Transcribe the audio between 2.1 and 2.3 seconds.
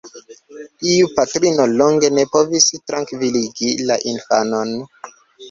ne